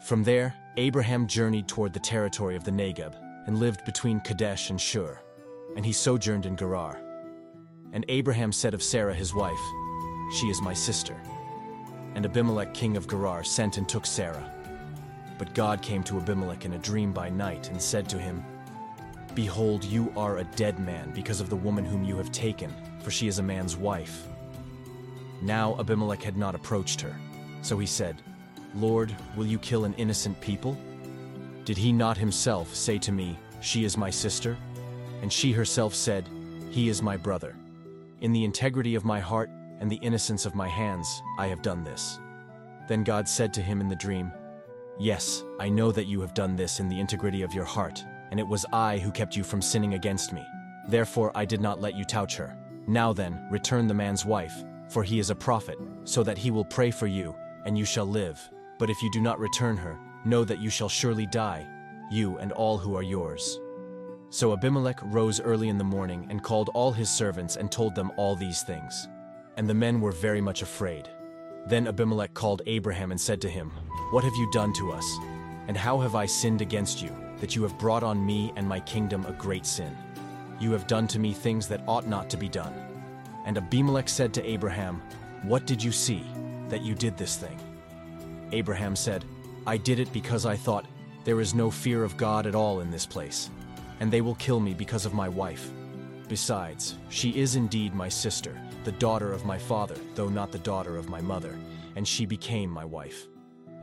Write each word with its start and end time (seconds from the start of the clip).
From 0.00 0.24
there, 0.24 0.54
Abraham 0.78 1.26
journeyed 1.26 1.68
toward 1.68 1.92
the 1.92 2.00
territory 2.00 2.56
of 2.56 2.64
the 2.64 2.70
Negeb 2.70 3.14
and 3.46 3.58
lived 3.58 3.84
between 3.84 4.20
Kadesh 4.20 4.70
and 4.70 4.80
Shur, 4.80 5.20
and 5.76 5.84
he 5.84 5.92
sojourned 5.92 6.46
in 6.46 6.56
Gerar. 6.56 7.00
And 7.92 8.04
Abraham 8.08 8.50
said 8.50 8.72
of 8.72 8.82
Sarah 8.82 9.14
his 9.14 9.34
wife, 9.34 9.60
She 10.32 10.46
is 10.46 10.62
my 10.62 10.72
sister. 10.72 11.20
And 12.14 12.24
Abimelech 12.24 12.72
king 12.72 12.96
of 12.96 13.08
Gerar 13.08 13.44
sent 13.44 13.76
and 13.76 13.88
took 13.88 14.06
Sarah. 14.06 14.50
But 15.38 15.54
God 15.54 15.82
came 15.82 16.02
to 16.04 16.18
Abimelech 16.18 16.64
in 16.64 16.72
a 16.72 16.78
dream 16.78 17.12
by 17.12 17.28
night 17.28 17.68
and 17.68 17.80
said 17.80 18.08
to 18.08 18.18
him, 18.18 18.42
Behold, 19.34 19.84
you 19.84 20.12
are 20.16 20.38
a 20.38 20.44
dead 20.44 20.80
man 20.80 21.12
because 21.14 21.40
of 21.40 21.50
the 21.50 21.56
woman 21.56 21.84
whom 21.84 22.04
you 22.04 22.16
have 22.16 22.32
taken, 22.32 22.72
for 23.00 23.10
she 23.10 23.28
is 23.28 23.38
a 23.38 23.42
man's 23.42 23.76
wife. 23.76 24.26
Now 25.42 25.78
Abimelech 25.78 26.22
had 26.22 26.36
not 26.36 26.54
approached 26.54 27.00
her. 27.02 27.14
So 27.62 27.78
he 27.78 27.86
said, 27.86 28.22
Lord, 28.74 29.14
will 29.36 29.46
you 29.46 29.58
kill 29.58 29.84
an 29.84 29.94
innocent 29.94 30.40
people? 30.40 30.76
Did 31.64 31.76
he 31.76 31.92
not 31.92 32.16
himself 32.16 32.74
say 32.74 32.98
to 32.98 33.12
me, 33.12 33.38
She 33.60 33.84
is 33.84 33.96
my 33.96 34.10
sister? 34.10 34.56
And 35.22 35.32
she 35.32 35.52
herself 35.52 35.94
said, 35.94 36.28
He 36.70 36.88
is 36.88 37.02
my 37.02 37.16
brother. 37.16 37.56
In 38.20 38.32
the 38.32 38.44
integrity 38.44 38.94
of 38.94 39.04
my 39.04 39.20
heart 39.20 39.50
and 39.80 39.90
the 39.90 39.96
innocence 39.96 40.46
of 40.46 40.54
my 40.54 40.68
hands, 40.68 41.22
I 41.38 41.46
have 41.48 41.62
done 41.62 41.84
this. 41.84 42.18
Then 42.88 43.04
God 43.04 43.28
said 43.28 43.52
to 43.54 43.62
him 43.62 43.80
in 43.80 43.88
the 43.88 43.96
dream, 43.96 44.32
Yes, 44.98 45.44
I 45.58 45.68
know 45.68 45.90
that 45.92 46.06
you 46.06 46.20
have 46.20 46.34
done 46.34 46.56
this 46.56 46.80
in 46.80 46.88
the 46.88 47.00
integrity 47.00 47.42
of 47.42 47.54
your 47.54 47.64
heart, 47.64 48.04
and 48.30 48.38
it 48.38 48.46
was 48.46 48.66
I 48.72 48.98
who 48.98 49.10
kept 49.10 49.36
you 49.36 49.42
from 49.42 49.62
sinning 49.62 49.94
against 49.94 50.32
me. 50.32 50.44
Therefore 50.88 51.32
I 51.34 51.44
did 51.44 51.60
not 51.60 51.80
let 51.80 51.94
you 51.94 52.04
touch 52.04 52.36
her. 52.36 52.56
Now 52.86 53.12
then, 53.12 53.46
return 53.50 53.86
the 53.86 53.94
man's 53.94 54.24
wife, 54.24 54.64
for 54.88 55.02
he 55.02 55.18
is 55.18 55.30
a 55.30 55.34
prophet, 55.34 55.78
so 56.04 56.22
that 56.22 56.38
he 56.38 56.50
will 56.50 56.64
pray 56.64 56.90
for 56.90 57.06
you, 57.06 57.34
and 57.64 57.78
you 57.78 57.84
shall 57.84 58.06
live. 58.06 58.50
But 58.80 58.88
if 58.88 59.02
you 59.02 59.10
do 59.10 59.20
not 59.20 59.38
return 59.38 59.76
her, 59.76 59.98
know 60.24 60.42
that 60.42 60.58
you 60.58 60.70
shall 60.70 60.88
surely 60.88 61.26
die, 61.26 61.68
you 62.10 62.38
and 62.38 62.50
all 62.50 62.78
who 62.78 62.96
are 62.96 63.02
yours. 63.02 63.60
So 64.30 64.54
Abimelech 64.54 64.98
rose 65.02 65.38
early 65.38 65.68
in 65.68 65.76
the 65.76 65.84
morning 65.84 66.26
and 66.30 66.42
called 66.42 66.70
all 66.72 66.90
his 66.90 67.10
servants 67.10 67.56
and 67.56 67.70
told 67.70 67.94
them 67.94 68.10
all 68.16 68.34
these 68.34 68.62
things. 68.62 69.06
And 69.58 69.68
the 69.68 69.74
men 69.74 70.00
were 70.00 70.12
very 70.12 70.40
much 70.40 70.62
afraid. 70.62 71.10
Then 71.66 71.88
Abimelech 71.88 72.32
called 72.32 72.62
Abraham 72.66 73.10
and 73.10 73.20
said 73.20 73.42
to 73.42 73.50
him, 73.50 73.70
What 74.12 74.24
have 74.24 74.34
you 74.36 74.50
done 74.50 74.72
to 74.74 74.92
us? 74.92 75.18
And 75.68 75.76
how 75.76 75.98
have 75.98 76.14
I 76.14 76.24
sinned 76.24 76.62
against 76.62 77.02
you, 77.02 77.14
that 77.38 77.54
you 77.54 77.62
have 77.64 77.78
brought 77.78 78.02
on 78.02 78.24
me 78.24 78.50
and 78.56 78.66
my 78.66 78.80
kingdom 78.80 79.26
a 79.26 79.32
great 79.32 79.66
sin? 79.66 79.94
You 80.58 80.72
have 80.72 80.86
done 80.86 81.06
to 81.08 81.18
me 81.18 81.34
things 81.34 81.68
that 81.68 81.82
ought 81.86 82.06
not 82.06 82.30
to 82.30 82.38
be 82.38 82.48
done. 82.48 82.72
And 83.44 83.58
Abimelech 83.58 84.08
said 84.08 84.32
to 84.34 84.48
Abraham, 84.48 85.02
What 85.42 85.66
did 85.66 85.82
you 85.82 85.92
see, 85.92 86.24
that 86.70 86.80
you 86.80 86.94
did 86.94 87.18
this 87.18 87.36
thing? 87.36 87.58
Abraham 88.52 88.96
said, 88.96 89.24
I 89.66 89.76
did 89.76 89.98
it 89.98 90.12
because 90.12 90.46
I 90.46 90.56
thought, 90.56 90.86
There 91.24 91.40
is 91.40 91.54
no 91.54 91.70
fear 91.70 92.02
of 92.04 92.16
God 92.16 92.46
at 92.46 92.54
all 92.54 92.80
in 92.80 92.90
this 92.90 93.06
place, 93.06 93.50
and 94.00 94.10
they 94.10 94.20
will 94.20 94.34
kill 94.36 94.60
me 94.60 94.74
because 94.74 95.06
of 95.06 95.14
my 95.14 95.28
wife. 95.28 95.70
Besides, 96.28 96.96
she 97.08 97.30
is 97.38 97.56
indeed 97.56 97.94
my 97.94 98.08
sister, 98.08 98.56
the 98.84 98.92
daughter 98.92 99.32
of 99.32 99.44
my 99.44 99.58
father, 99.58 99.96
though 100.14 100.28
not 100.28 100.52
the 100.52 100.58
daughter 100.58 100.96
of 100.96 101.08
my 101.08 101.20
mother, 101.20 101.58
and 101.96 102.06
she 102.06 102.24
became 102.24 102.70
my 102.70 102.84
wife. 102.84 103.26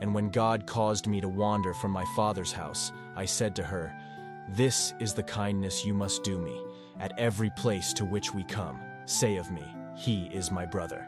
And 0.02 0.14
when 0.14 0.30
God 0.30 0.66
caused 0.66 1.08
me 1.08 1.22
to 1.22 1.28
wander 1.30 1.74
from 1.74 1.92
my 1.92 2.06
father's 2.16 2.52
house, 2.52 2.92
I 3.16 3.26
said 3.26 3.56
to 3.56 3.64
her, 3.64 3.94
This 4.50 4.94
is 5.00 5.14
the 5.14 5.24
kindness 5.24 5.86
you 5.86 5.94
must 5.94 6.24
do 6.24 6.38
me. 6.38 6.62
At 7.00 7.18
every 7.20 7.52
place 7.58 7.94
to 7.94 8.06
which 8.06 8.34
we 8.34 8.44
come, 8.44 8.80
say 9.06 9.38
of 9.38 9.52
me, 9.52 9.64
He 9.96 10.26
is 10.34 10.52
my 10.52 10.66
brother. 10.66 11.08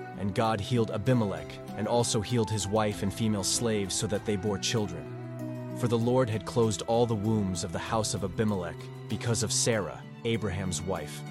and 0.21 0.35
God 0.35 0.61
healed 0.61 0.91
Abimelech, 0.91 1.51
and 1.77 1.87
also 1.87 2.21
healed 2.21 2.51
his 2.51 2.67
wife 2.67 3.01
and 3.01 3.11
female 3.11 3.43
slaves 3.43 3.95
so 3.95 4.05
that 4.05 4.23
they 4.23 4.35
bore 4.35 4.59
children. 4.59 5.03
For 5.79 5.87
the 5.87 5.97
Lord 5.97 6.29
had 6.29 6.45
closed 6.45 6.83
all 6.83 7.07
the 7.07 7.15
wombs 7.15 7.63
of 7.63 7.71
the 7.71 7.79
house 7.79 8.13
of 8.13 8.23
Abimelech 8.23 8.75
because 9.09 9.41
of 9.41 9.51
Sarah, 9.51 9.99
Abraham's 10.23 10.79
wife. 10.79 11.21